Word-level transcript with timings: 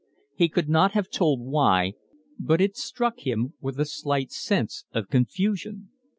He 0.33 0.49
could 0.49 0.67
not 0.67 0.93
have 0.93 1.11
told 1.11 1.41
why, 1.41 1.93
but 2.39 2.59
it 2.59 2.75
struck 2.75 3.19
him 3.19 3.53
with 3.61 3.79
a 3.79 3.85
slight 3.85 4.31
sense 4.31 4.83
of 4.93 5.09
confusion. 5.09 5.91